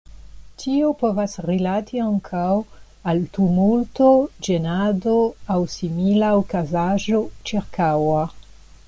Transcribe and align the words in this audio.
Tio 0.61 0.87
povas 1.01 1.35
rilati 1.47 1.99
ankaŭ 2.05 2.47
al 3.13 3.21
tumulto, 3.37 4.09
ĝenado 4.47 5.15
aŭ 5.57 5.59
simila 5.75 6.33
okazaĵo 6.41 7.21
ĉirkaŭa. 7.51 8.25